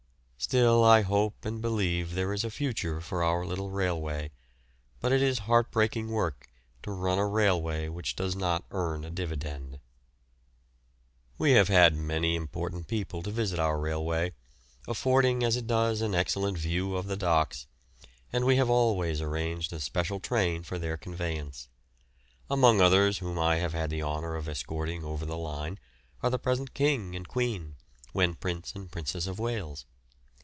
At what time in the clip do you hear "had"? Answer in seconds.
11.67-11.93, 23.73-23.91